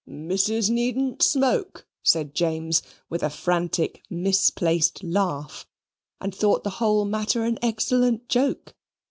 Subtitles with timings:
[0.07, 5.67] "Missis needn't smoke," said James with a frantic misplaced laugh,
[6.19, 8.73] and thought the whole matter an excellent joke.